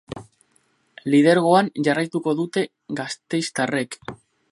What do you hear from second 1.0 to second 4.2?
Lidergoan jarraituko dute gasteiztarrek.